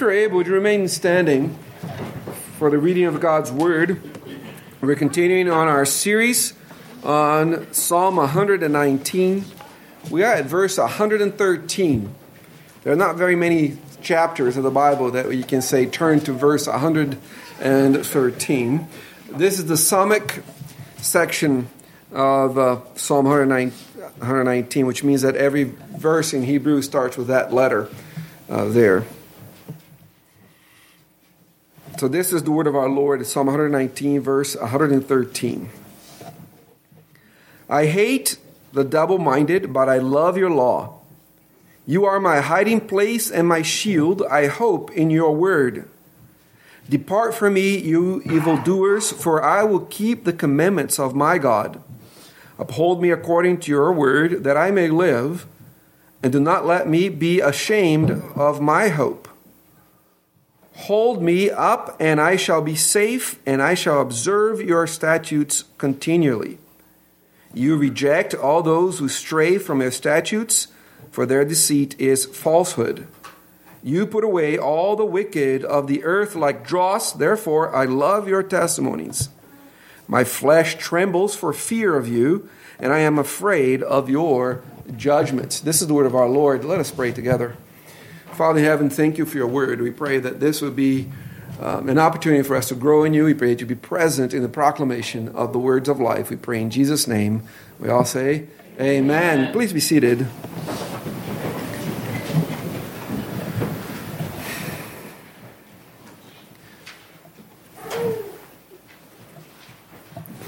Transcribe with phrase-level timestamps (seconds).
[0.00, 1.58] You're able to remain standing
[2.56, 4.00] for the reading of God's Word,
[4.80, 6.54] we're continuing on our series
[7.04, 9.44] on Psalm 119.
[10.10, 12.14] We are at verse 113.
[12.82, 16.32] There are not very many chapters of the Bible that you can say turn to
[16.32, 18.88] verse 113.
[19.32, 20.42] This is the samekh
[20.96, 21.68] section
[22.10, 27.90] of uh, Psalm 119, which means that every verse in Hebrew starts with that letter
[28.48, 29.04] uh, there.
[32.00, 35.68] So this is the word of our Lord, Psalm 119, verse 113.
[37.68, 38.38] I hate
[38.72, 41.00] the double minded, but I love your law.
[41.86, 44.22] You are my hiding place and my shield.
[44.30, 45.90] I hope in your word.
[46.88, 51.82] Depart from me, you evildoers, for I will keep the commandments of my God.
[52.58, 55.46] Uphold me according to your word, that I may live,
[56.22, 59.28] and do not let me be ashamed of my hope.
[60.74, 66.58] Hold me up, and I shall be safe, and I shall observe your statutes continually.
[67.52, 70.68] You reject all those who stray from your statutes,
[71.10, 73.06] for their deceit is falsehood.
[73.82, 78.42] You put away all the wicked of the earth like dross, therefore I love your
[78.42, 79.30] testimonies.
[80.06, 84.62] My flesh trembles for fear of you, and I am afraid of your
[84.96, 85.60] judgments.
[85.60, 86.64] This is the word of our Lord.
[86.64, 87.56] Let us pray together.
[88.32, 89.80] Father in heaven, thank you for your word.
[89.80, 91.10] We pray that this would be
[91.60, 93.24] um, an opportunity for us to grow in you.
[93.24, 96.30] We pray that you be present in the proclamation of the words of life.
[96.30, 97.42] We pray in Jesus' name.
[97.78, 98.46] We all say,
[98.80, 99.40] Amen.
[99.40, 99.52] Amen.
[99.52, 100.26] Please be seated.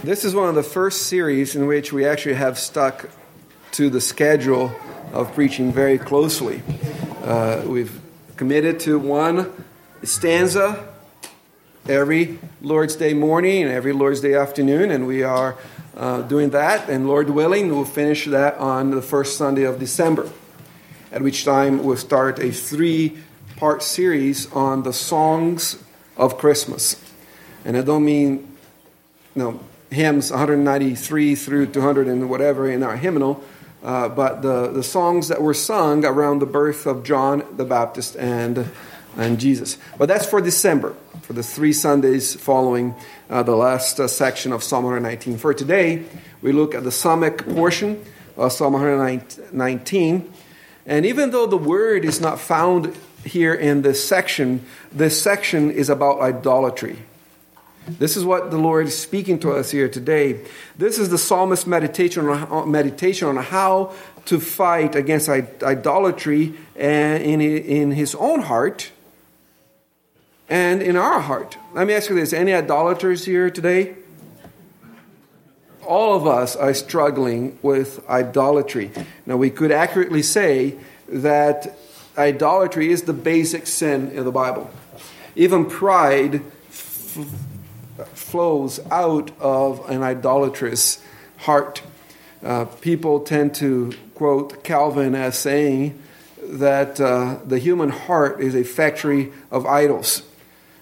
[0.02, 3.10] This is one of the first series in which we actually have stuck
[3.72, 4.72] to the schedule
[5.12, 6.62] of preaching very closely.
[7.22, 8.00] Uh, we've
[8.34, 9.52] committed to one
[10.02, 10.88] stanza
[11.88, 15.56] every Lord's Day morning and every Lord's Day afternoon, and we are
[15.96, 16.88] uh, doing that.
[16.88, 20.32] And Lord willing, we'll finish that on the first Sunday of December,
[21.12, 23.18] at which time we'll start a three
[23.56, 25.80] part series on the songs
[26.16, 27.00] of Christmas.
[27.64, 28.56] And I don't mean,
[29.36, 29.60] you know,
[29.92, 33.44] hymns 193 through 200 and whatever in our hymnal.
[33.82, 38.16] Uh, but the, the songs that were sung around the birth of John the Baptist
[38.16, 38.70] and,
[39.16, 39.76] and Jesus.
[39.98, 42.94] But that's for December, for the three Sundays following
[43.28, 45.36] uh, the last uh, section of Psalm 119.
[45.38, 46.04] For today,
[46.42, 48.04] we look at the samekh portion
[48.36, 50.32] of Psalm 119.
[50.86, 55.88] And even though the word is not found here in this section, this section is
[55.88, 56.98] about idolatry.
[57.86, 60.40] This is what the Lord is speaking to us here today.
[60.78, 63.92] This is the psalmist's meditation on, meditation on how
[64.26, 68.90] to fight against idolatry eh, in, in his own heart
[70.48, 71.58] and in our heart.
[71.72, 73.96] Let me ask you this any idolaters here today?
[75.84, 78.92] All of us are struggling with idolatry.
[79.26, 80.76] Now, we could accurately say
[81.08, 81.76] that
[82.16, 84.70] idolatry is the basic sin in the Bible.
[85.34, 86.42] Even pride
[88.32, 91.04] flows out of an idolatrous
[91.36, 91.82] heart.
[92.42, 96.02] Uh, people tend to quote Calvin as saying
[96.42, 100.22] that uh, the human heart is a factory of idols.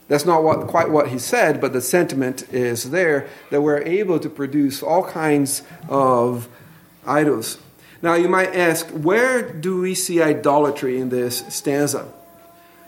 [0.06, 4.21] That's not what, quite what he said, but the sentiment is there that we're able
[4.21, 6.49] to produce all kinds of
[7.05, 7.59] idols.
[8.00, 12.12] Now, you might ask, where do we see idolatry in this stanza?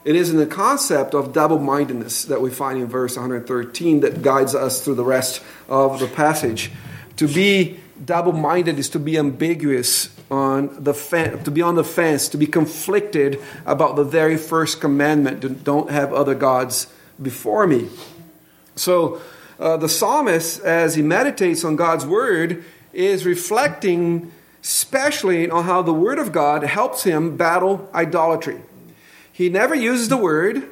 [0.05, 4.23] It is in the concept of double mindedness that we find in verse 113 that
[4.23, 6.73] guides us through the rest of the passage.
[7.17, 10.93] To be double minded is to be ambiguous on the
[11.45, 16.13] to be on the fence, to be conflicted about the very first commandment don't have
[16.13, 16.89] other gods
[17.21, 17.89] before me.
[18.75, 19.21] So,
[19.61, 24.33] uh, the psalmist, as he meditates on God's word, is reflecting
[24.63, 28.61] especially on how the word of God helps him battle idolatry.
[29.43, 30.63] He never uses the word,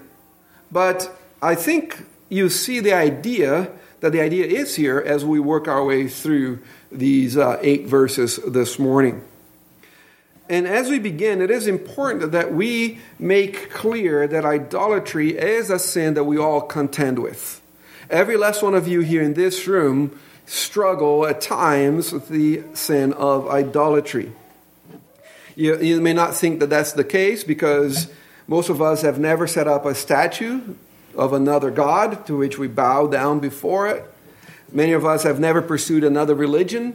[0.70, 1.12] but
[1.42, 3.68] I think you see the idea
[3.98, 6.60] that the idea is here as we work our way through
[6.92, 9.24] these uh, eight verses this morning.
[10.48, 15.80] And as we begin, it is important that we make clear that idolatry is a
[15.80, 17.60] sin that we all contend with.
[18.08, 20.16] Every last one of you here in this room
[20.46, 24.30] struggle at times with the sin of idolatry.
[25.56, 28.08] You, you may not think that that's the case because
[28.50, 30.74] most of us have never set up a statue
[31.14, 34.04] of another God to which we bow down before it.
[34.70, 36.94] Many of us have never pursued another religion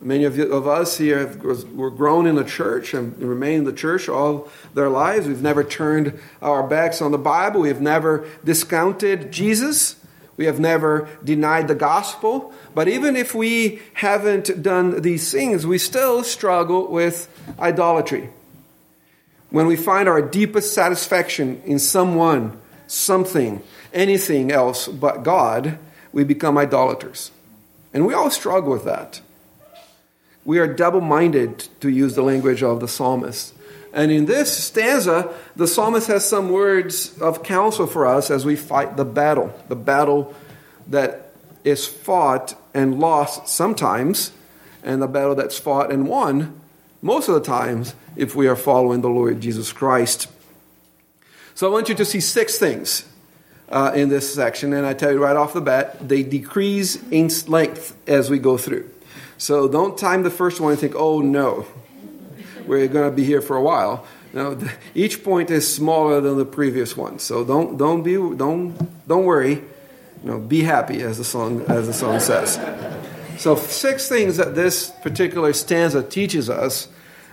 [0.00, 3.64] Many of, you, of us here have, were grown in the church and remain in
[3.64, 5.26] the church all their lives.
[5.26, 7.62] We've never turned our backs on the Bible.
[7.62, 9.96] We've never discounted Jesus.
[10.36, 12.52] We have never denied the gospel.
[12.76, 17.28] But even if we haven't done these things, we still struggle with
[17.58, 18.30] idolatry.
[19.50, 23.62] When we find our deepest satisfaction in someone, something,
[23.92, 25.78] anything else but God,
[26.12, 27.30] we become idolaters.
[27.94, 29.20] And we all struggle with that.
[30.44, 33.54] We are double minded, to use the language of the psalmist.
[33.92, 38.56] And in this stanza, the psalmist has some words of counsel for us as we
[38.56, 40.34] fight the battle, the battle
[40.88, 41.32] that
[41.64, 44.32] is fought and lost sometimes,
[44.82, 46.60] and the battle that's fought and won
[47.02, 50.28] most of the times if we are following the Lord Jesus Christ.
[51.54, 53.08] So I want you to see six things
[53.68, 57.30] uh, in this section, and I tell you right off the bat, they decrease in
[57.46, 58.90] length as we go through.
[59.36, 61.66] So don't time the first one and think, oh no,
[62.66, 64.06] we're going to be here for a while.
[64.32, 64.58] No,
[64.94, 69.62] each point is smaller than the previous one, so don't don't be don't don't worry.
[70.24, 72.58] You know, be happy, as the song as the song says.
[73.38, 76.88] So six things that this particular stanza teaches us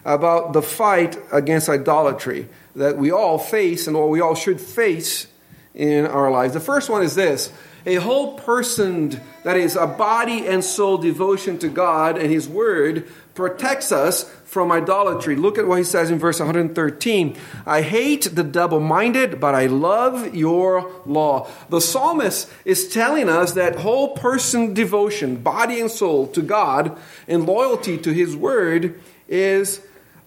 [0.06, 5.26] about the fight against idolatry that we all face and what we all should face
[5.74, 6.54] in our lives.
[6.54, 7.52] The first one is this
[7.88, 13.08] a whole person, that is, a body and soul devotion to God and His Word,
[13.36, 15.36] protects us from idolatry.
[15.36, 19.68] Look at what he says in verse 113 I hate the double minded, but I
[19.68, 21.48] love your law.
[21.70, 26.98] The psalmist is telling us that whole person devotion, body and soul, to God
[27.28, 29.82] and loyalty to His Word is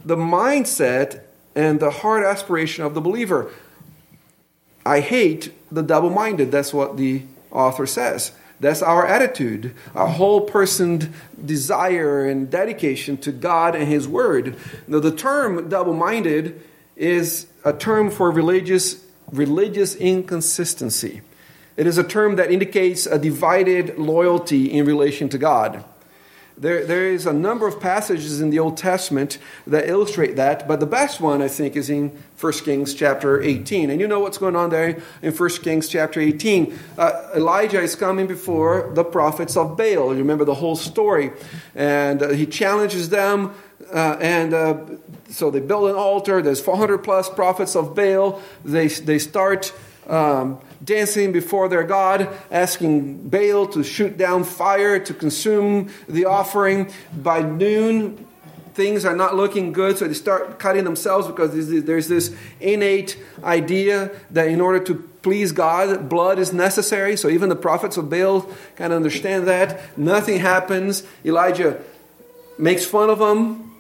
[0.05, 1.23] the mindset
[1.57, 3.51] and the heart aspiration of the believer.
[4.85, 6.53] I hate the double minded.
[6.53, 8.33] That's what the author says.
[8.61, 11.09] That's our attitude, our whole person's
[11.45, 14.57] desire and dedication to God and His Word.
[14.87, 16.61] Now, the term double minded
[16.97, 21.21] is a term for religious, religious inconsistency.
[21.77, 25.85] It is a term that indicates a divided loyalty in relation to God.
[26.61, 30.81] There, there is a number of passages in the Old Testament that illustrate that, but
[30.81, 32.11] the best one, I think, is in
[32.41, 33.91] 1 Kings chapter 18.
[33.91, 36.77] And you know what's going on there in 1 Kings chapter 18.
[36.99, 40.13] Uh, Elijah is coming before the prophets of Baal.
[40.13, 41.31] You remember the whole story.
[41.77, 43.55] And uh, he challenges them,
[43.95, 44.79] uh, and uh,
[45.31, 46.43] so they build an altar.
[46.43, 48.43] There's 400 plus prophets of Baal.
[48.65, 49.73] They, they start.
[50.09, 56.91] Um, dancing before their God, asking Baal to shoot down fire to consume the offering.
[57.17, 58.27] By noon,
[58.75, 61.51] things are not looking good, so they start cutting themselves because
[61.85, 67.17] there's this innate idea that in order to please God, blood is necessary.
[67.17, 68.43] So even the prophets of Baal
[68.77, 69.99] kind of understand that.
[69.99, 71.05] Nothing happens.
[71.25, 71.83] Elijah
[72.57, 73.75] makes fun of them,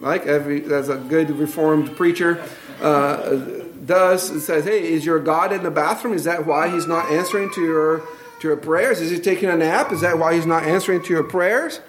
[0.00, 2.42] like every as a good reformed preacher.
[2.80, 6.14] Uh, does and says, "Hey, is your God in the bathroom?
[6.14, 8.02] Is that why He's not answering to your
[8.40, 9.00] to your prayers?
[9.00, 9.92] Is He taking a nap?
[9.92, 11.80] Is that why He's not answering to your prayers?"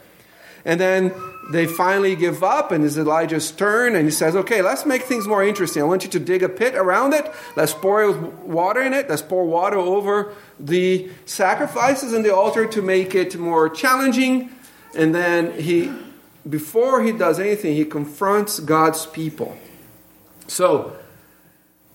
[0.65, 1.13] And then
[1.51, 5.25] they finally give up, and it's Elijah's turn, and he says, "Okay, let's make things
[5.25, 5.81] more interesting.
[5.81, 7.31] I want you to dig a pit around it.
[7.55, 9.09] Let's pour water in it.
[9.09, 14.49] Let's pour water over the sacrifices and the altar to make it more challenging."
[14.95, 15.91] And then he,
[16.47, 19.57] before he does anything, he confronts God's people.
[20.47, 20.91] So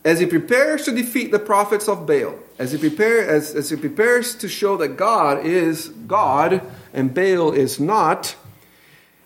[0.05, 3.77] as he prepares to defeat the prophets of Baal, as he, prepare, as, as he
[3.77, 6.61] prepares to show that God is God
[6.93, 8.37] and Baal is not,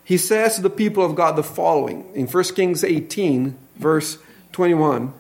[0.05, 4.19] he says to the people of God the following in 1 Kings 18, verse
[4.53, 5.13] 21.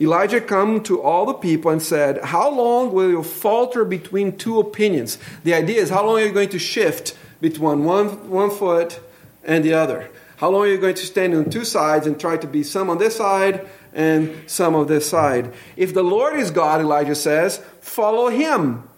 [0.00, 4.60] Elijah come to all the people and said, How long will you falter between two
[4.60, 5.18] opinions?
[5.44, 9.00] The idea is, how long are you going to shift between one, one foot
[9.44, 10.10] and the other?
[10.36, 12.90] How long are you going to stand on two sides and try to be some
[12.90, 15.52] on this side and some of this side.
[15.76, 18.88] If the Lord is God, Elijah says, follow him.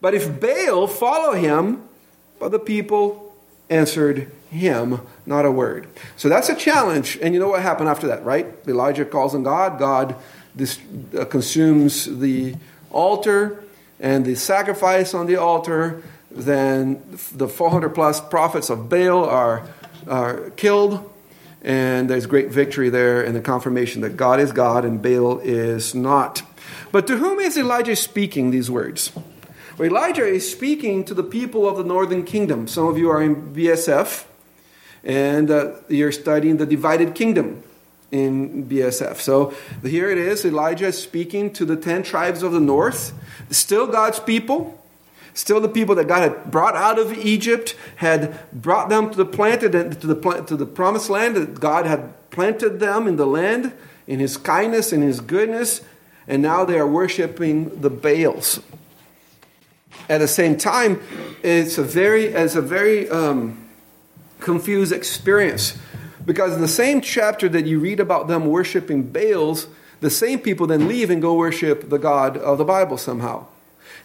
[0.00, 1.82] But if Baal, follow him.
[2.38, 3.34] But the people
[3.68, 5.86] answered him not a word.
[6.16, 7.18] So that's a challenge.
[7.22, 8.46] And you know what happened after that, right?
[8.66, 9.78] Elijah calls on God.
[9.78, 10.16] God
[11.16, 12.56] uh, consumes the
[12.90, 13.62] altar
[14.00, 16.02] and the sacrifice on the altar.
[16.30, 17.02] Then
[17.32, 19.62] the 400 plus prophets of Baal are,
[20.08, 21.08] are killed.
[21.62, 25.94] And there's great victory there and the confirmation that God is God and Baal is
[25.94, 26.42] not.
[26.92, 29.12] But to whom is Elijah speaking these words?
[29.76, 32.66] Well, Elijah is speaking to the people of the northern kingdom.
[32.66, 34.24] Some of you are in BSF,
[35.04, 37.62] and uh, you're studying the divided kingdom
[38.10, 39.16] in BSF.
[39.16, 43.12] So here it is Elijah is speaking to the 10 tribes of the north,
[43.50, 44.79] still God's people,
[45.40, 49.24] Still the people that God had brought out of Egypt, had brought them to the
[49.24, 51.34] planted to the to the promised land.
[51.34, 53.72] That God had planted them in the land
[54.06, 55.80] in His kindness and His goodness,
[56.28, 58.60] and now they are worshiping the Baals.
[60.10, 61.00] At the same time,
[61.42, 63.66] it's a very it's a very um,
[64.40, 65.78] confused experience
[66.26, 69.68] because in the same chapter that you read about them worshiping Baals,
[70.00, 73.46] the same people then leave and go worship the God of the Bible somehow.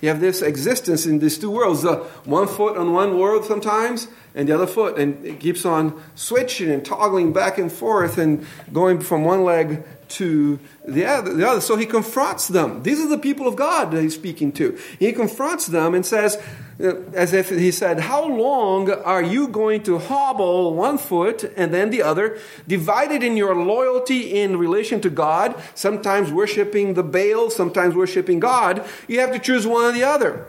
[0.05, 1.95] You have this existence in these two worlds, the
[2.25, 6.69] one foot on one world sometimes, and the other foot, and it keeps on switching
[6.69, 11.61] and toggling back and forth and going from one leg to the other, the other.
[11.61, 12.83] So he confronts them.
[12.83, 14.77] These are the people of God that he's speaking to.
[14.99, 16.41] He confronts them and says,
[16.79, 21.73] uh, as if he said, How long are you going to hobble one foot and
[21.73, 27.49] then the other, divided in your loyalty in relation to God, sometimes worshiping the Baal,
[27.49, 28.85] sometimes worshiping God?
[29.07, 30.47] You have to choose one or the other.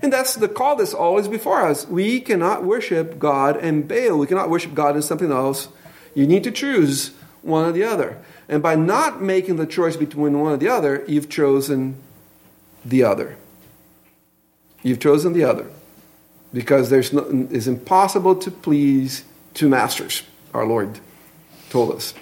[0.00, 1.86] And that's the call that's always before us.
[1.86, 4.18] We cannot worship God and Baal.
[4.18, 5.68] We cannot worship God and something else.
[6.14, 8.18] You need to choose one or the other.
[8.48, 11.96] And by not making the choice between one or the other, you've chosen
[12.84, 13.36] the other.
[14.82, 15.66] You've chosen the other.
[16.52, 20.22] Because there's no, it's impossible to please two masters,
[20.52, 21.00] our Lord
[21.70, 22.14] told us.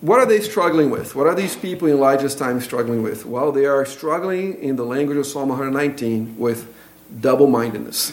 [0.00, 1.14] What are they struggling with?
[1.14, 3.24] What are these people in Elijah's time struggling with?
[3.24, 6.72] Well, they are struggling in the language of Psalm 119 with
[7.20, 8.12] double mindedness.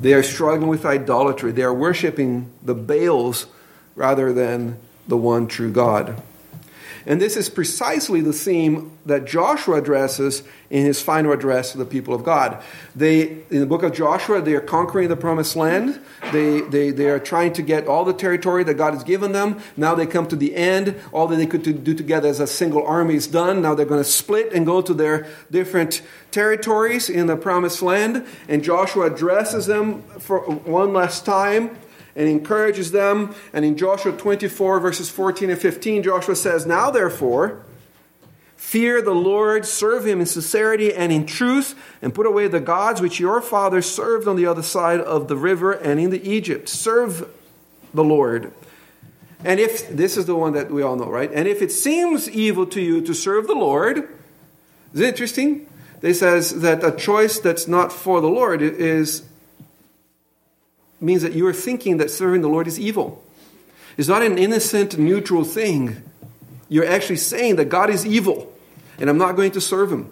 [0.00, 1.52] They are struggling with idolatry.
[1.52, 3.46] They are worshiping the Baals
[3.94, 6.22] rather than the one true God.
[7.06, 11.84] And this is precisely the theme that Joshua addresses in his final address to the
[11.84, 12.60] people of God.
[12.96, 16.00] They, in the book of Joshua, they are conquering the promised land.
[16.32, 19.60] They, they, they are trying to get all the territory that God has given them.
[19.76, 21.00] Now they come to the end.
[21.12, 23.62] All that they could do together as a single army is done.
[23.62, 28.26] Now they're going to split and go to their different territories in the promised land.
[28.48, 31.78] And Joshua addresses them for one last time
[32.16, 33.34] and encourages them.
[33.52, 37.62] And in Joshua 24, verses 14 and 15, Joshua says, Now therefore,
[38.56, 43.00] fear the Lord, serve him in sincerity and in truth, and put away the gods
[43.00, 46.68] which your fathers served on the other side of the river and in the Egypt.
[46.68, 47.30] Serve
[47.92, 48.52] the Lord.
[49.44, 51.30] And if this is the one that we all know, right?
[51.32, 54.08] And if it seems evil to you to serve the Lord,
[54.94, 55.68] is it interesting?
[56.00, 59.22] They says that a choice that's not for the Lord is
[61.00, 63.22] means that you are thinking that serving the Lord is evil.
[63.96, 66.02] It's not an innocent, neutral thing.
[66.68, 68.52] You're actually saying that God is evil
[68.98, 70.10] and I'm not going to serve him.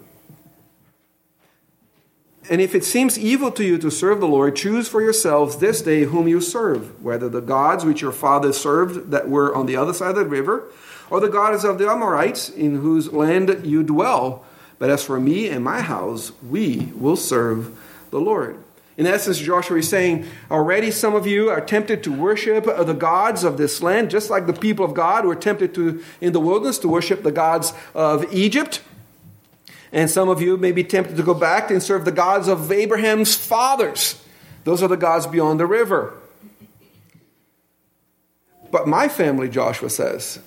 [2.50, 5.81] And if it seems evil to you to serve the Lord, choose for yourselves this
[5.81, 9.76] day whom you serve, whether the gods which your fathers served that were on the
[9.76, 10.64] other side of the river,
[11.09, 14.45] or the gods of the Amorites in whose land you dwell.
[14.79, 17.79] But as for me and my house, we will serve
[18.11, 18.62] the Lord.
[18.96, 23.42] In essence, Joshua is saying, already some of you are tempted to worship the gods
[23.42, 26.78] of this land, just like the people of God were tempted to, in the wilderness,
[26.78, 28.82] to worship the gods of Egypt.
[29.90, 32.70] And some of you may be tempted to go back and serve the gods of
[32.70, 34.22] Abraham's fathers.
[34.62, 36.14] Those are the gods beyond the river.
[38.70, 40.38] But my family, Joshua says,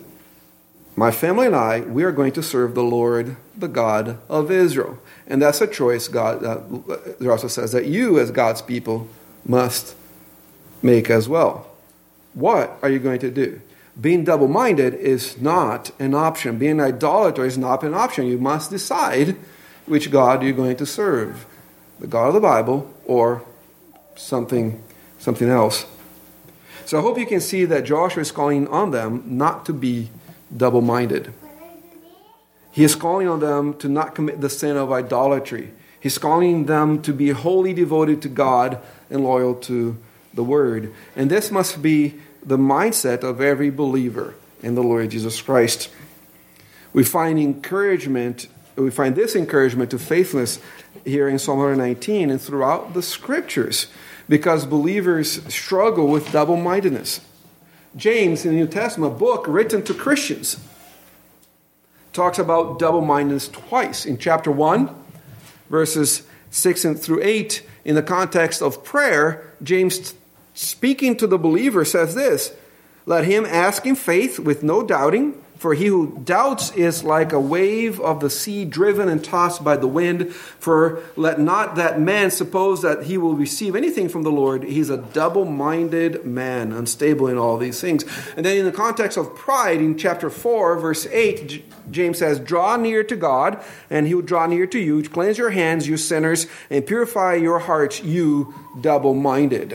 [0.98, 4.98] my family and I, we are going to serve the Lord, the God of Israel.
[5.28, 9.08] And that's a choice God uh, also says that you, as God's people,
[9.46, 9.96] must
[10.82, 11.68] make as well.
[12.34, 13.62] What are you going to do?
[14.02, 16.58] Being double minded is not an option.
[16.58, 18.26] Being an idolater is not an option.
[18.26, 19.36] You must decide
[19.86, 21.46] which God you're going to serve
[22.00, 23.44] the God of the Bible or
[24.16, 24.82] something,
[25.20, 25.86] something else.
[26.86, 30.10] So I hope you can see that Joshua is calling on them not to be
[30.56, 31.34] double minded.
[32.72, 35.72] He is calling on them to not commit the sin of idolatry.
[36.00, 39.98] He's calling them to be wholly devoted to God and loyal to
[40.34, 40.94] the Word.
[41.16, 45.90] And this must be the mindset of every believer in the Lord Jesus Christ.
[46.94, 50.60] We find encouragement, we find this encouragement to faithfulness
[51.04, 53.88] here in Psalm 119 and throughout the scriptures
[54.30, 57.22] because believers struggle with double mindedness.
[57.98, 60.58] James in the New Testament, a book written to Christians,
[62.14, 64.06] talks about double mindedness twice.
[64.06, 64.90] In chapter 1,
[65.70, 70.14] verses 6 and through 8, in the context of prayer, James,
[70.54, 72.54] speaking to the believer, says this
[73.08, 75.44] Let him ask in faith with no doubting.
[75.58, 79.76] For he who doubts is like a wave of the sea driven and tossed by
[79.76, 80.34] the wind.
[80.34, 84.64] For let not that man suppose that he will receive anything from the Lord.
[84.64, 88.04] He's a double minded man, unstable in all these things.
[88.36, 92.78] And then, in the context of pride, in chapter 4, verse 8, James says, Draw
[92.78, 95.02] near to God, and he will draw near to you.
[95.04, 99.74] Cleanse your hands, you sinners, and purify your hearts, you double minded.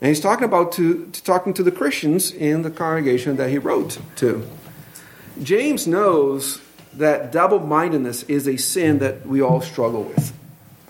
[0.00, 3.58] And he's talking about to, to talking to the Christians in the congregation that he
[3.58, 4.48] wrote to.
[5.40, 6.60] James knows
[6.94, 10.32] that double mindedness is a sin that we all struggle with.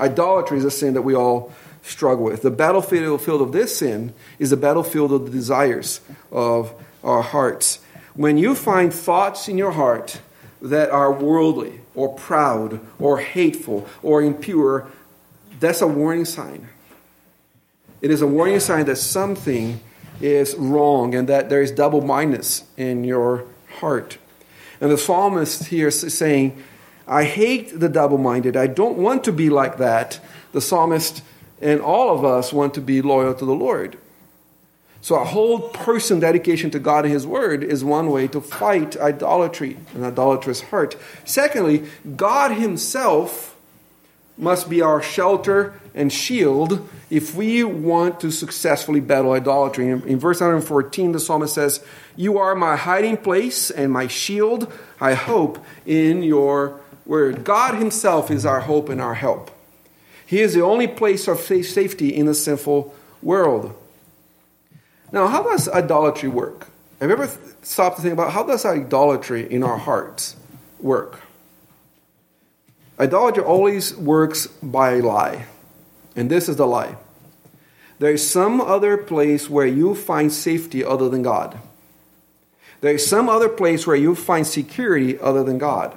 [0.01, 2.43] Idolatry is a sin that we all struggle with.
[2.43, 7.81] The battlefield of this sin is the battlefield of the desires of our hearts.
[8.15, 10.21] When you find thoughts in your heart
[10.61, 14.89] that are worldly or proud or hateful or impure,
[15.61, 16.69] that's a warning sign.
[18.01, 19.81] It is a warning sign that something
[20.21, 23.45] is wrong and that there is double mindedness in your
[23.79, 24.19] heart.
[24.83, 26.61] And the psalmist here is saying,
[27.07, 28.57] I hate the double minded.
[28.57, 30.19] I don't want to be like that.
[30.51, 31.23] The psalmist
[31.61, 33.97] and all of us want to be loyal to the Lord.
[35.01, 38.97] So, a whole person dedication to God and His Word is one way to fight
[38.97, 40.97] idolatry, an idolatrous heart.
[41.25, 41.87] Secondly,
[42.17, 43.57] God Himself
[44.43, 49.89] must be our shelter and shield if we want to successfully battle idolatry.
[49.89, 51.85] In, in, verse 114, the psalmist says,
[52.17, 54.73] You are my hiding place and my shield.
[55.01, 57.45] I hope in your word.
[57.45, 59.51] God Himself is our hope and our help.
[60.27, 63.79] He is the only place of safety in the sinful world.
[65.13, 66.69] Now, how does idolatry work?
[67.01, 67.31] Have you ever
[67.63, 70.37] stopped to think about how does idolatry in our hearts
[70.81, 71.22] work?
[72.99, 75.47] Idolatry always works by a lie.
[76.15, 76.97] And this is the lie.
[77.99, 81.59] There is some other place where you find safety other than God.
[82.81, 85.97] There is some other place where you find security other than God.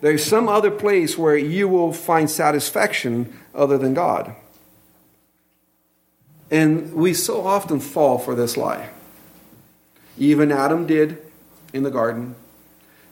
[0.00, 4.34] There is some other place where you will find satisfaction other than God.
[6.50, 8.88] And we so often fall for this lie.
[10.16, 11.18] Even Adam did
[11.72, 12.34] in the garden.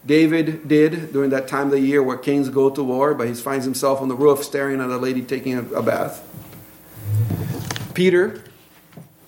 [0.06, 3.34] David did during that time of the year where kings go to war, but he
[3.34, 6.22] finds himself on the roof staring at a lady taking a, bath.
[7.92, 8.44] Peter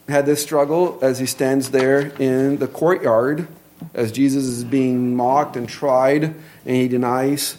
[0.08, 3.49] had this struggle as he stands there in the courtyard
[3.92, 7.56] as Jesus is being mocked and tried, and he denies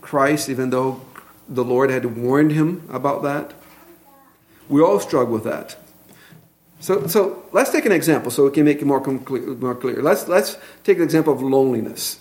[0.00, 1.00] Christ, even though
[1.48, 3.52] the Lord had warned him about that.
[4.68, 5.76] We all struggle with that.
[6.80, 10.02] So, so let's take an example so we can make it more, more clear.
[10.02, 12.18] Let's, let's take an example of loneliness.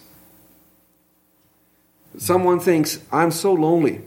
[2.18, 4.02] Someone thinks, I'm so lonely.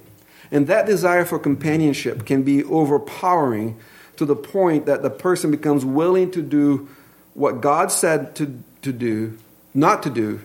[0.51, 3.79] And that desire for companionship can be overpowering
[4.17, 6.89] to the point that the person becomes willing to do
[7.35, 9.39] what God said to, to do,
[9.73, 10.41] not to do,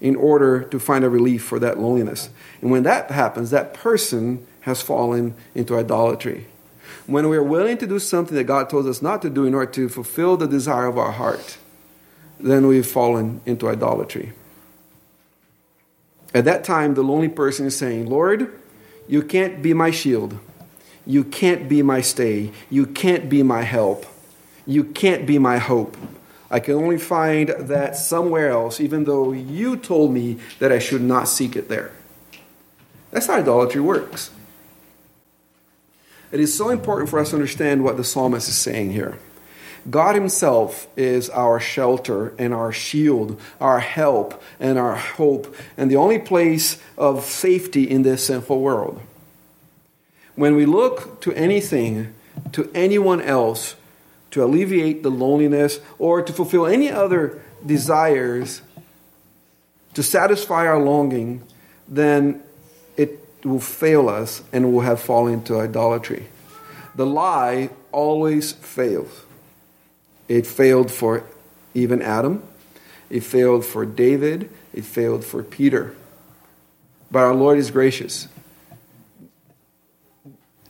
[0.00, 2.30] in order to find a relief for that loneliness.
[2.62, 6.46] And when that happens, that person has fallen into idolatry.
[7.06, 9.54] When we are willing to do something that God told us not to do in
[9.54, 11.58] order to fulfill the desire of our heart,
[12.38, 14.32] then we've fallen into idolatry.
[16.32, 18.52] At that time, the lonely person is saying, Lord,
[19.08, 20.38] you can't be my shield.
[21.04, 22.52] You can't be my stay.
[22.68, 24.06] You can't be my help.
[24.66, 25.96] You can't be my hope.
[26.50, 31.02] I can only find that somewhere else, even though you told me that I should
[31.02, 31.92] not seek it there.
[33.10, 34.30] That's how idolatry works.
[36.32, 39.18] It is so important for us to understand what the psalmist is saying here.
[39.88, 45.96] God Himself is our shelter and our shield, our help and our hope, and the
[45.96, 49.00] only place of safety in this sinful world.
[50.34, 52.14] When we look to anything,
[52.52, 53.76] to anyone else,
[54.32, 58.62] to alleviate the loneliness or to fulfill any other desires,
[59.94, 61.42] to satisfy our longing,
[61.88, 62.42] then
[62.96, 66.26] it will fail us and we'll have fallen into idolatry.
[66.94, 69.24] The lie always fails.
[70.30, 71.24] It failed for
[71.74, 72.44] even Adam,
[73.10, 75.96] it failed for David, it failed for Peter.
[77.10, 78.28] But our Lord is gracious.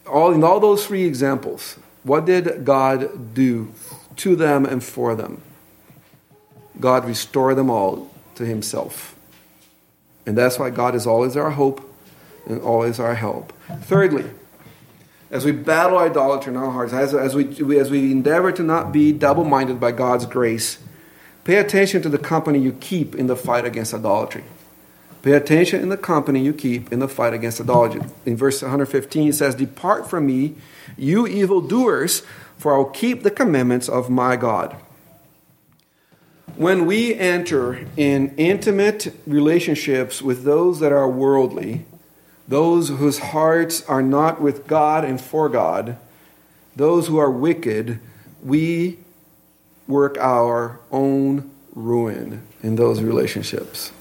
[0.06, 3.74] All, in all those three examples, what did God do
[4.16, 5.42] to them and for them?
[6.80, 9.14] God restored them all to Himself.
[10.24, 11.86] And that's why God is always our hope
[12.46, 13.52] and always our help.
[13.82, 14.24] Thirdly,
[15.30, 18.92] as we battle idolatry in our hearts, as, as, we, as we endeavor to not
[18.92, 20.78] be double minded by God's grace,
[21.44, 24.44] pay attention to the company you keep in the fight against idolatry.
[25.22, 28.00] Pay attention in the company you keep in the fight against idolatry.
[28.24, 30.54] In verse 115, it says, Depart from me,
[30.96, 32.22] you evildoers,
[32.56, 34.74] for I will keep the commandments of my God.
[36.56, 41.86] When we enter in intimate relationships with those that are worldly,
[42.50, 45.96] those whose hearts are not with God and for God,
[46.74, 48.00] those who are wicked,
[48.42, 48.98] we
[49.86, 53.92] work our own ruin in those relationships.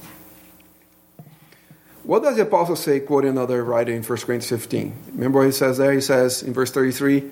[2.02, 4.96] What does the apostle say, quoting another writer in 1 Corinthians 15?
[5.14, 5.94] Remember what he says there?
[5.94, 7.30] He says in verse 33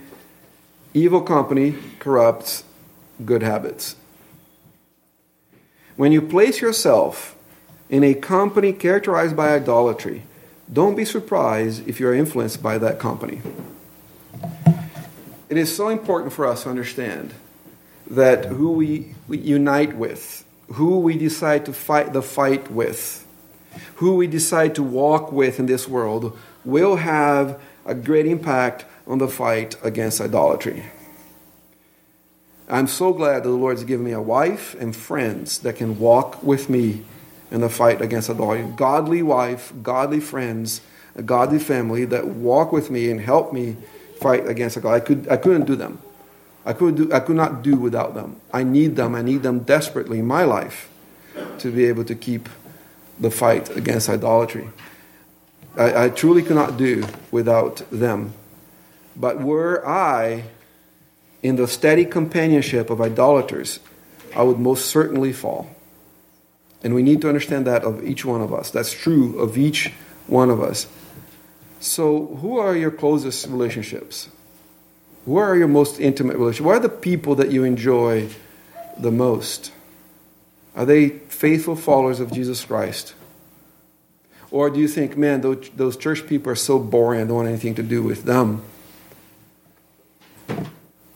[0.93, 2.63] Evil company corrupts
[3.25, 3.95] good habits.
[5.95, 7.35] When you place yourself
[7.89, 10.26] in a company characterized by idolatry,
[10.71, 13.41] don't be surprised if you're influenced by that company.
[15.49, 17.33] It is so important for us to understand
[18.09, 23.25] that who we, unite with, who we decide to fight the fight with,
[23.95, 29.19] who we decide to walk with in this world will have a great impact on
[29.19, 30.83] the fight against idolatry.
[32.69, 35.97] I'm so glad that the Lord has given me a wife and friends that can
[35.97, 37.05] walk with me
[37.51, 38.71] in the fight against idolatry.
[38.75, 40.81] Godly wife, godly friends,
[41.15, 43.77] a godly family that walk with me and help me
[44.19, 45.01] fight against idolatry.
[45.01, 45.99] I, could, I couldn't do them.
[46.65, 48.41] I could, do, I could not do without them.
[48.51, 49.15] I need them.
[49.15, 50.89] I need them desperately in my life
[51.59, 52.49] to be able to keep
[53.19, 54.69] the fight against idolatry.
[55.77, 58.33] I, I truly cannot do without them.
[59.15, 60.43] But were I
[61.41, 63.79] in the steady companionship of idolaters,
[64.35, 65.69] I would most certainly fall.
[66.83, 68.69] And we need to understand that of each one of us.
[68.69, 69.93] That's true of each
[70.27, 70.87] one of us.
[71.79, 74.29] So, who are your closest relationships?
[75.25, 76.63] Who are your most intimate relationships?
[76.63, 78.29] Who are the people that you enjoy
[78.97, 79.71] the most?
[80.75, 83.13] Are they faithful followers of Jesus Christ?
[84.49, 87.47] Or do you think, man, those, those church people are so boring, I don't want
[87.49, 88.63] anything to do with them?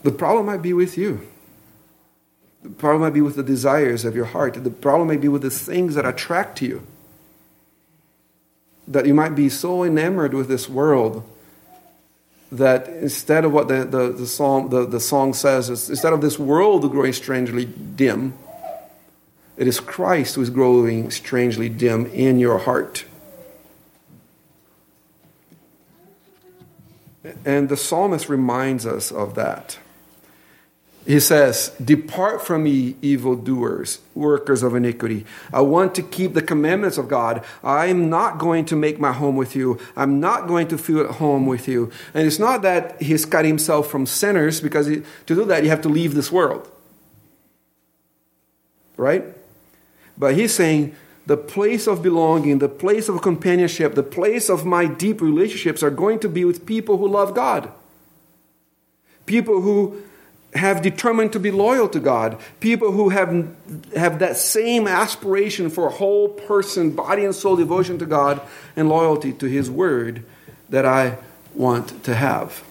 [0.03, 1.27] The problem might be with you.
[2.63, 4.63] The problem might be with the desires of your heart.
[4.63, 6.85] The problem may be with the things that attract you.
[8.87, 11.23] That you might be so enamored with this world
[12.51, 16.37] that instead of what the, the, the, psalm, the, the song says, instead of this
[16.37, 18.33] world growing strangely dim,
[19.57, 23.05] it is Christ who is growing strangely dim in your heart.
[27.45, 29.77] And the psalmist reminds us of that.
[31.05, 35.25] He says, Depart from me, evildoers, workers of iniquity.
[35.51, 37.43] I want to keep the commandments of God.
[37.63, 39.79] I'm not going to make my home with you.
[39.95, 41.91] I'm not going to feel at home with you.
[42.13, 45.81] And it's not that he's cut himself from sinners, because to do that, you have
[45.81, 46.71] to leave this world.
[48.95, 49.25] Right?
[50.17, 54.85] But he's saying, the place of belonging, the place of companionship, the place of my
[54.85, 57.71] deep relationships are going to be with people who love God.
[59.25, 60.03] People who
[60.53, 63.55] have determined to be loyal to God, people who have,
[63.95, 68.41] have that same aspiration for whole person, body and soul devotion to God
[68.75, 70.25] and loyalty to His Word
[70.69, 71.17] that I
[71.53, 72.63] want to have.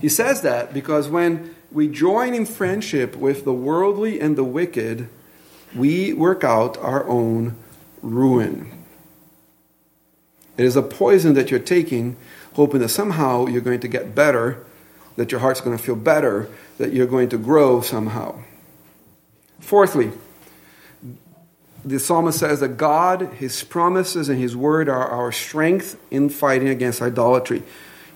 [0.00, 5.08] He says that because when we join in friendship with the worldly and the wicked,
[5.74, 7.56] we work out our own
[8.02, 8.70] ruin.
[10.56, 12.16] It is a poison that you're taking,
[12.52, 14.64] hoping that somehow you're going to get better
[15.16, 16.48] that your heart's going to feel better,
[16.78, 18.42] that you're going to grow somehow.
[19.60, 20.12] Fourthly,
[21.84, 26.68] the psalmist says that God, His promises, and His word are our strength in fighting
[26.68, 27.62] against idolatry.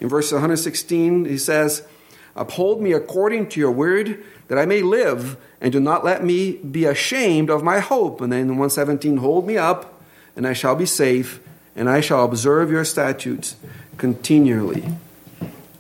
[0.01, 1.87] In verse 116, he says,
[2.35, 6.53] Uphold me according to your word, that I may live, and do not let me
[6.57, 8.21] be ashamed of my hope.
[8.21, 10.01] And then in 117, Hold me up,
[10.37, 11.41] and I shall be safe,
[11.75, 13.57] and I shall observe your statutes
[13.97, 14.85] continually.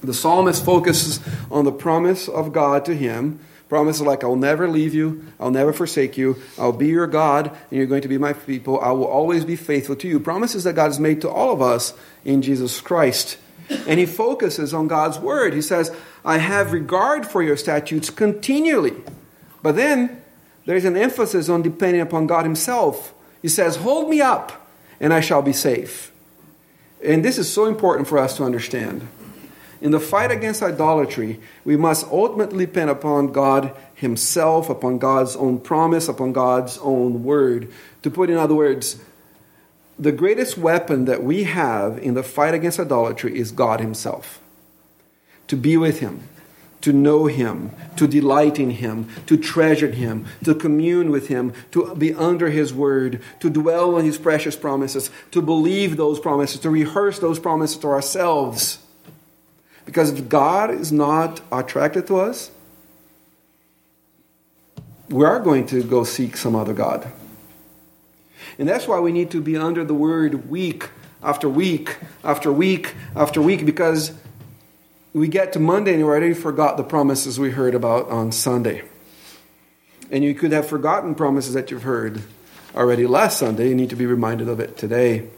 [0.03, 3.41] The psalmist focuses on the promise of God to him.
[3.69, 7.59] Promises like, I'll never leave you, I'll never forsake you, I'll be your God, and
[7.71, 10.19] you're going to be my people, I will always be faithful to you.
[10.19, 11.93] Promises that God has made to all of us
[12.25, 13.37] in Jesus Christ.
[13.87, 15.53] And he focuses on God's word.
[15.53, 18.95] He says, I have regard for your statutes continually.
[19.63, 20.23] But then
[20.65, 23.13] there's an emphasis on depending upon God himself.
[23.43, 24.67] He says, Hold me up,
[24.99, 26.11] and I shall be safe.
[27.05, 29.07] And this is so important for us to understand.
[29.81, 35.61] In the fight against idolatry, we must ultimately depend upon God Himself, upon God's own
[35.61, 37.71] promise, upon God's own word.
[38.03, 39.01] To put in other words,
[39.97, 44.41] the greatest weapon that we have in the fight against idolatry is God Himself.
[45.47, 46.29] To be with Him,
[46.81, 51.95] to know Him, to delight in Him, to treasure Him, to commune with Him, to
[51.95, 56.71] be under His Word, to dwell on His precious promises, to believe those promises, to
[56.71, 58.81] rehearse those promises to ourselves
[59.89, 62.51] because if God is not attracted to us,
[65.09, 67.11] we are going to go seek some other God.
[68.59, 70.91] And that's why we need to be under the word week
[71.23, 74.13] after week after week after week because
[75.15, 78.83] we get to Monday and we already forgot the promises we heard about on Sunday.
[80.11, 82.23] And you could have forgotten promises that you've heard
[82.75, 83.71] already last Sunday.
[83.71, 85.31] You need to be reminded of it today.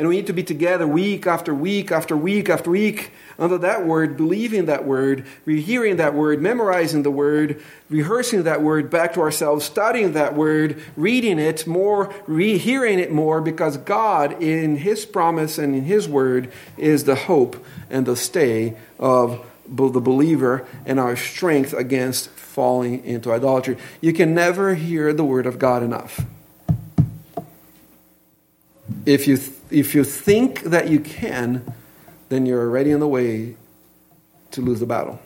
[0.00, 3.84] And we need to be together week after week after week after week under that
[3.84, 9.20] word, believing that word, rehearing that word, memorizing the word, rehearsing that word back to
[9.20, 15.58] ourselves, studying that word, reading it more, rehearing it more, because God, in His promise
[15.58, 21.14] and in His word, is the hope and the stay of the believer and our
[21.14, 23.76] strength against falling into idolatry.
[24.00, 26.24] You can never hear the word of God enough.
[29.06, 29.38] If you,
[29.70, 31.74] if you think that you can,
[32.28, 33.56] then you're already on the way
[34.52, 35.20] to lose the battle.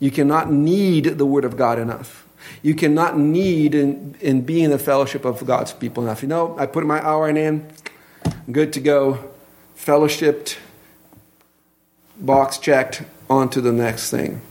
[0.00, 2.26] You cannot need the Word of God enough.
[2.62, 6.22] You cannot need in, in being the fellowship of God's people enough.
[6.22, 7.66] You know, I put my hour in,
[8.50, 9.32] good to go,
[9.76, 10.56] fellowshipped,
[12.18, 14.42] box checked, on to the next thing.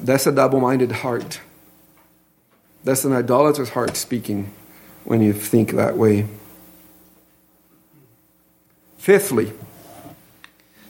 [0.00, 1.40] That's a double minded heart.
[2.82, 4.52] That's an idolatrous heart speaking
[5.04, 6.26] when you think that way.
[8.98, 9.52] Fifthly,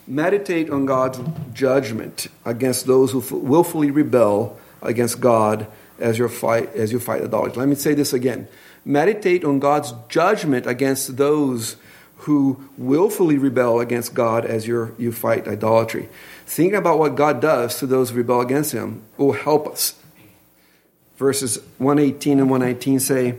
[0.05, 1.19] meditate on God's
[1.53, 5.65] judgment against those who willfully rebel against God
[5.99, 7.59] as, your fight, as you fight idolatry.
[7.59, 8.47] Let me say this again.
[8.85, 11.77] Meditate on God's judgment against those
[12.17, 16.07] who willfully rebel against God as you fight idolatry.
[16.45, 19.95] Thinking about what God does to those who rebel against Him will help us.
[21.17, 23.35] Verses 118 and 119 say,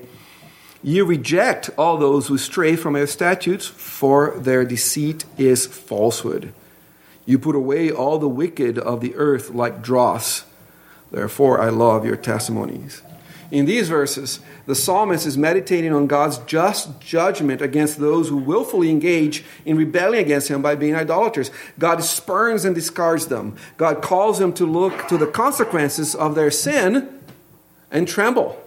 [0.85, 6.53] you reject all those who stray from your statutes, for their deceit is falsehood.
[7.25, 10.45] You put away all the wicked of the earth like dross.
[11.11, 13.01] Therefore, I love your testimonies.
[13.51, 18.91] In these verses, the psalmist is meditating on God's just judgment against those who willfully
[18.91, 21.51] engage in rebelling against Him by being idolaters.
[21.79, 23.57] God spurns and discards them.
[23.79, 27.21] God calls them to look to the consequences of their sin
[27.91, 28.61] and tremble.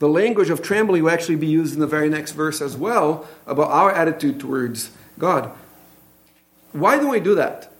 [0.00, 3.28] The language of trembling will actually be used in the very next verse as well
[3.46, 5.52] about our attitude towards God.
[6.72, 7.70] Why don't we do that?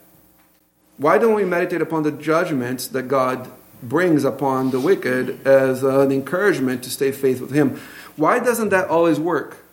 [0.98, 3.50] Why don't we meditate upon the judgments that God
[3.82, 7.80] brings upon the wicked as an encouragement to stay faithful with Him?
[8.16, 9.64] Why doesn't that always work?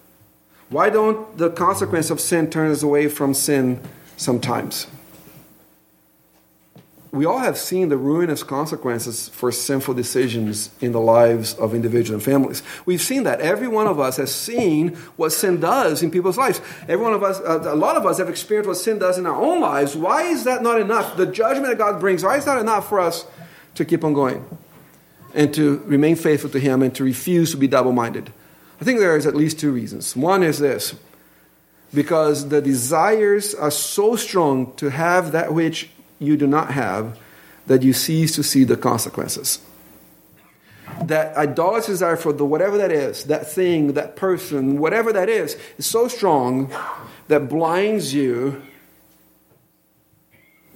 [0.69, 3.81] Why don't the consequence of sin turn us away from sin
[4.15, 4.87] sometimes?
[7.17, 12.09] We all have seen the ruinous consequences for sinful decisions in the lives of individuals
[12.09, 12.61] and families.
[12.85, 13.41] We've seen that.
[13.41, 16.61] Every one of us has seen what sin does in people's lives.
[16.83, 19.25] Every one of us, uh, a lot of us have experienced what sin does in
[19.25, 19.95] our own lives.
[19.95, 21.17] Why is that not enough?
[21.17, 23.25] The judgment that God brings, why is that enough for us
[23.75, 24.45] to keep on going
[25.33, 28.31] and to remain faithful to Him and to refuse to be double minded?
[28.79, 30.15] I think there is at least two reasons.
[30.15, 30.95] One is this
[31.93, 37.19] because the desires are so strong to have that which you do not have
[37.67, 39.59] that you cease to see the consequences.
[41.03, 45.57] That idolatry desire for the whatever that is, that thing, that person, whatever that is,
[45.77, 46.73] is so strong
[47.27, 48.61] that blinds you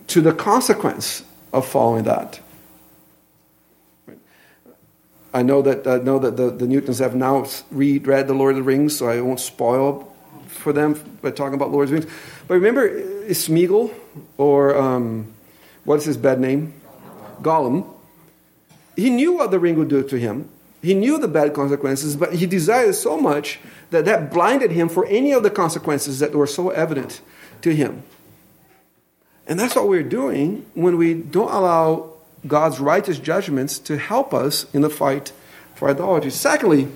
[0.08, 1.24] to the consequence
[1.54, 2.40] of following that.
[5.34, 8.52] I know that I know that the, the Newtons have now read read the Lord
[8.52, 10.11] of the Rings, so I won't spoil
[10.48, 12.06] for them by talking about Lord's Rings.
[12.48, 13.94] But remember Smeagol
[14.38, 15.34] or um,
[15.84, 16.74] what's his bad name?
[17.42, 17.88] Gollum.
[18.96, 20.50] He knew what the ring would do to him.
[20.82, 23.60] He knew the bad consequences, but he desired so much
[23.92, 27.22] that that blinded him for any of the consequences that were so evident
[27.62, 28.04] to him.
[29.48, 32.14] And that's what we're doing when we don't allow
[32.48, 35.32] God's righteous judgments to help us in the fight
[35.76, 36.32] for idolatry.
[36.32, 36.88] Secondly,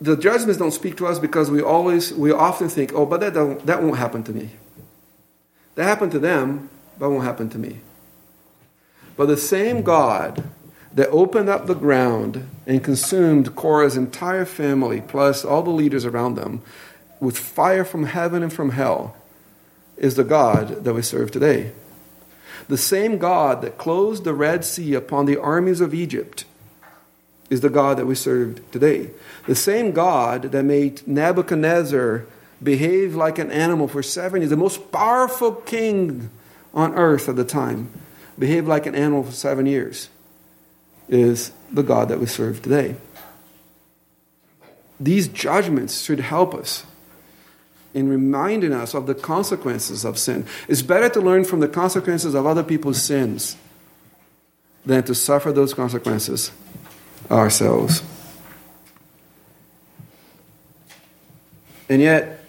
[0.00, 3.34] the judgments don't speak to us because we always, we often think, oh, but that,
[3.66, 4.50] that won't happen to me.
[5.74, 7.80] That happened to them, but won't happen to me.
[9.16, 10.44] But the same God
[10.92, 16.34] that opened up the ground and consumed Korah's entire family, plus all the leaders around
[16.34, 16.62] them,
[17.20, 19.16] with fire from heaven and from hell,
[19.96, 21.72] is the God that we serve today.
[22.68, 26.44] The same God that closed the Red Sea upon the armies of Egypt
[27.48, 29.10] is the God that we serve today.
[29.46, 32.26] The same God that made Nebuchadnezzar
[32.62, 36.30] behave like an animal for seven years, the most powerful king
[36.74, 37.90] on earth at the time,
[38.38, 40.08] behaved like an animal for seven years,
[41.08, 42.96] is the God that we serve today.
[44.98, 46.84] These judgments should help us
[47.94, 50.46] in reminding us of the consequences of sin.
[50.68, 53.56] It's better to learn from the consequences of other people's sins
[54.84, 56.50] than to suffer those consequences
[57.30, 58.02] ourselves.
[61.88, 62.44] And yet,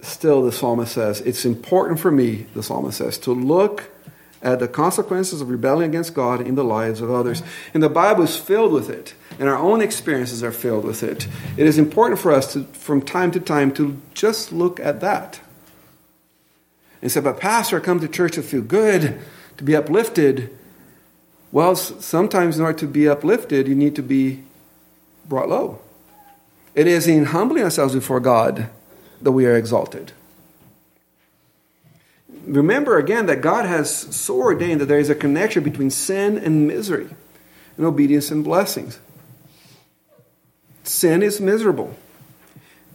[0.00, 3.90] still, the psalmist says, it's important for me, the psalmist says, to look
[4.42, 7.42] at the consequences of rebellion against God in the lives of others.
[7.74, 11.28] And the Bible is filled with it, and our own experiences are filled with it.
[11.58, 15.40] It is important for us to, from time to time, to just look at that.
[17.02, 19.20] And say, but Pastor, I come to church to feel good,
[19.58, 20.56] to be uplifted.
[21.52, 24.44] Well, sometimes in order to be uplifted, you need to be
[25.28, 25.80] brought low.
[26.74, 28.70] It is in humbling ourselves before God
[29.20, 30.12] that we are exalted.
[32.46, 36.66] Remember again that God has so ordained that there is a connection between sin and
[36.68, 37.08] misery,
[37.76, 38.98] and obedience and blessings.
[40.84, 41.96] Sin is miserable.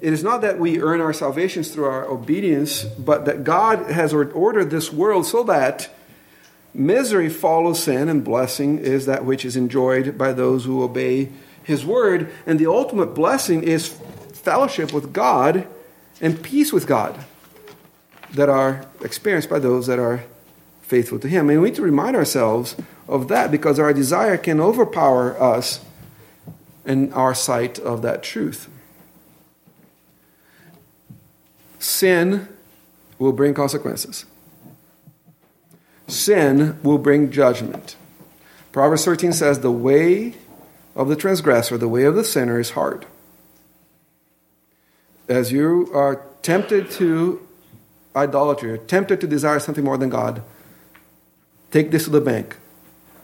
[0.01, 4.13] It is not that we earn our salvations through our obedience, but that God has
[4.13, 5.89] ordered this world so that
[6.75, 11.31] misery follows sin and blessing is that which is enjoyed by those who obey
[11.65, 13.87] his Word, and the ultimate blessing is
[14.33, 15.67] fellowship with God
[16.21, 17.17] and peace with God
[18.35, 20.23] that are experienced by those that are
[20.83, 21.49] faithful to Him.
[21.49, 22.75] And we need to remind ourselves
[23.07, 25.83] of that because our desire can overpower us
[26.85, 28.69] in our sight of that truth.
[31.79, 32.47] Sin
[33.17, 34.25] will bring consequences.
[36.07, 37.95] Sin will bring judgment.
[38.71, 40.35] Proverbs 13 says, The way
[40.95, 43.05] of the transgressor, the way of the sinner is hard.
[45.27, 47.45] As you are tempted to
[48.15, 50.43] idolatry, tempted to desire something more than God,
[51.71, 52.57] take this to the bank.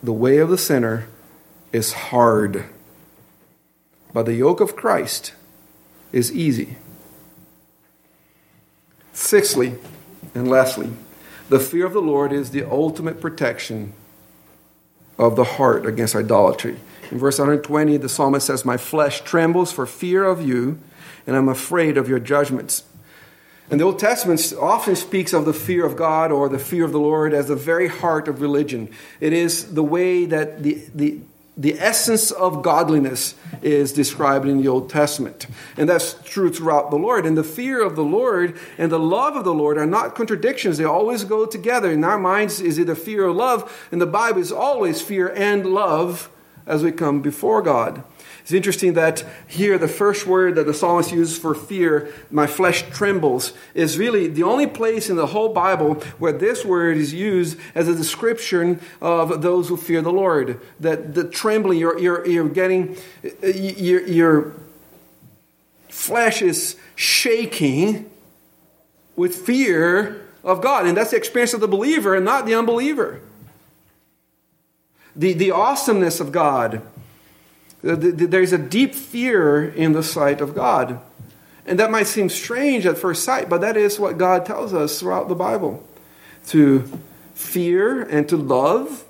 [0.02, 1.08] The way of the sinner
[1.72, 2.65] is hard,
[4.13, 5.34] but the yoke of Christ
[6.12, 6.78] is easy.
[9.13, 9.76] Sixthly,
[10.34, 10.91] and lastly,
[11.52, 13.92] the fear of the Lord is the ultimate protection
[15.18, 16.78] of the heart against idolatry.
[17.12, 20.80] In verse 120, the psalmist says, My flesh trembles for fear of you,
[21.28, 22.84] and I'm afraid of your judgments.
[23.70, 26.94] And the Old Testament often speaks of the fear of God or the fear of
[26.94, 28.90] the Lord as the very heart of religion.
[29.20, 31.20] It is the way that the, the,
[31.58, 35.48] the essence of godliness is described in the Old Testament.
[35.78, 37.26] And that's true throughout the Lord.
[37.26, 40.78] And the fear of the Lord and the love of the Lord are not contradictions,
[40.78, 41.92] they always go together.
[41.92, 43.88] In our minds, is it a fear or love?
[43.92, 46.30] In the Bible, is always fear and love
[46.66, 48.04] as we come before God.
[48.42, 52.84] It's interesting that here the first word that the psalmist uses for fear, my flesh
[52.92, 57.58] trembles, is really the only place in the whole Bible where this word is used
[57.76, 60.60] as a description of those who fear the Lord.
[60.80, 62.98] That the trembling, you're, you're, you're getting,
[63.44, 64.54] your, your
[65.90, 68.10] flesh is shaking
[69.16, 70.88] with fear of God.
[70.88, 73.22] And that's the experience of the believer and not the unbeliever
[75.16, 76.82] the, the awesomeness of God.
[77.84, 81.00] Uh, There's a deep fear in the sight of God.
[81.65, 85.00] And that might seem strange at first sight, but that is what God tells us
[85.00, 85.88] throughout the Bible.
[86.48, 87.00] To
[87.36, 89.06] fear and to love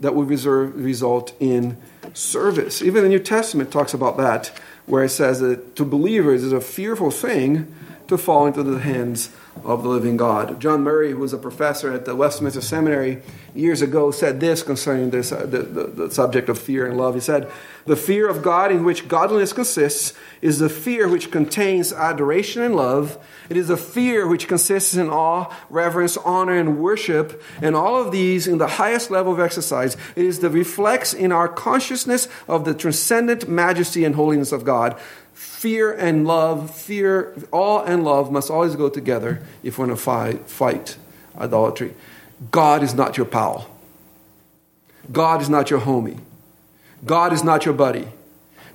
[0.00, 1.76] that will result in
[2.12, 2.82] service.
[2.82, 4.48] Even the New Testament talks about that,
[4.86, 7.72] where it says that to believers is a fearful thing
[8.08, 9.30] to fall into the hands
[9.64, 10.60] of the living God.
[10.60, 13.22] John Murray, who was a professor at the Westminster Seminary
[13.54, 17.14] years ago, said this concerning this, uh, the, the, the subject of fear and love.
[17.14, 17.50] He said,
[17.84, 22.74] The fear of God in which godliness consists is the fear which contains adoration and
[22.74, 23.18] love.
[23.50, 28.10] It is a fear which consists in awe, reverence, honor, and worship, and all of
[28.10, 29.96] these in the highest level of exercise.
[30.16, 34.98] It is the reflex in our consciousness of the transcendent majesty and holiness of God
[35.34, 40.46] fear and love, fear, awe and love must always go together if we're going to
[40.46, 40.96] fight,
[41.38, 41.94] idolatry.
[42.50, 43.68] God is not your pal.
[45.10, 46.18] God is not your homie.
[47.04, 48.08] God is not your buddy.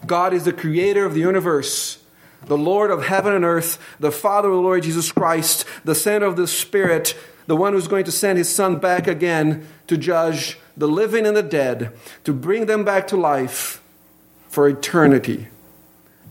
[0.06, 2.04] God is the creator of the universe,
[2.46, 6.24] the Lord of heaven and earth, the Father of the Lord Jesus Christ, the Son
[6.24, 7.15] of the Spirit,
[7.48, 11.36] the one who's going to send his Son back again to judge the living and
[11.36, 11.91] the dead,
[12.24, 13.82] to bring them back to life
[14.50, 15.48] for eternity.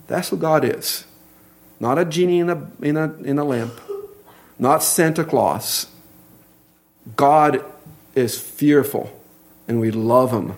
[0.07, 1.05] That's who God is.
[1.79, 3.79] Not a genie in a, in a, in a lamp,
[4.59, 5.89] not Santa Claus.
[7.17, 7.65] God
[8.15, 9.21] is fearful,
[9.69, 10.55] and we love Him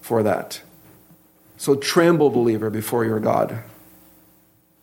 [0.00, 0.60] for that.
[1.56, 3.62] So tremble, believer, before your God,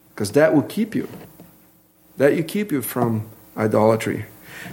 [0.09, 1.07] because that will keep you.
[2.17, 4.25] That you keep you from idolatry.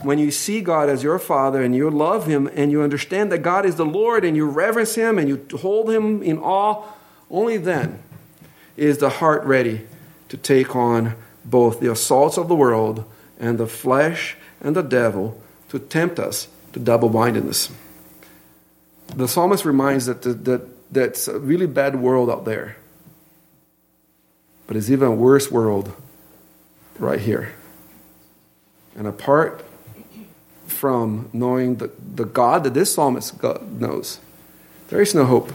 [0.02, 3.38] When you see God as your Father and you love Him and you understand that
[3.38, 6.84] God is the Lord and you reverence Him and you hold Him in awe,
[7.30, 8.02] only then
[8.82, 9.86] is the heart ready
[10.28, 11.14] to take on
[11.44, 13.04] both the assaults of the world
[13.38, 17.70] and the flesh and the devil to tempt us to double mindedness.
[19.14, 22.76] The psalmist reminds that, that that's a really bad world out there,
[24.66, 25.94] but it's even a worse world
[26.98, 27.52] right here.
[28.96, 29.64] And apart
[30.66, 34.18] from knowing the, the God that this psalmist knows,
[34.88, 35.52] there is no hope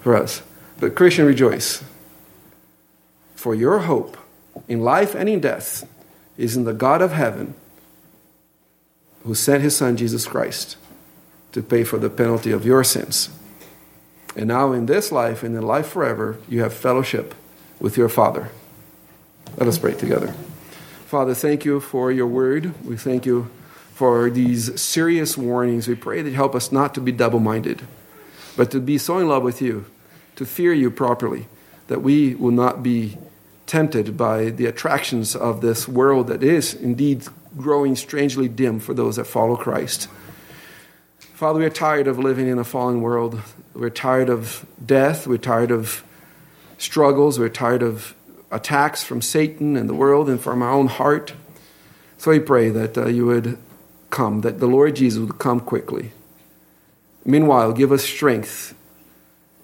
[0.00, 0.42] for us.
[0.80, 1.84] But, Christian, rejoice.
[3.46, 4.16] For your hope
[4.66, 5.88] in life and in death
[6.36, 7.54] is in the God of heaven
[9.22, 10.76] who sent his Son, Jesus Christ,
[11.52, 13.30] to pay for the penalty of your sins.
[14.34, 17.36] And now, in this life and in life forever, you have fellowship
[17.78, 18.48] with your Father.
[19.56, 20.34] Let us pray together.
[21.06, 22.74] Father, thank you for your word.
[22.84, 23.48] We thank you
[23.94, 25.86] for these serious warnings.
[25.86, 27.82] We pray that you help us not to be double minded,
[28.56, 29.84] but to be so in love with you,
[30.34, 31.46] to fear you properly,
[31.86, 33.18] that we will not be
[33.66, 39.16] tempted by the attractions of this world that is indeed growing strangely dim for those
[39.16, 40.08] that follow Christ.
[41.18, 43.42] Father, we are tired of living in a fallen world.
[43.74, 45.26] We're tired of death.
[45.26, 46.02] We're tired of
[46.78, 47.38] struggles.
[47.38, 48.14] We're tired of
[48.50, 51.34] attacks from Satan and the world and from our own heart.
[52.18, 53.58] So we pray that uh, you would
[54.10, 56.12] come, that the Lord Jesus would come quickly.
[57.24, 58.74] Meanwhile, give us strength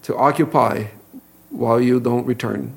[0.03, 0.87] to occupy
[1.49, 2.77] while you don't return.